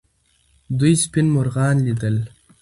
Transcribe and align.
دوی 0.79 0.93
سپین 1.03 1.27
مرغان 1.35 1.75
لیدل. 1.85 2.15